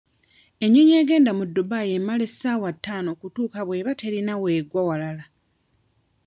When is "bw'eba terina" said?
3.67-4.33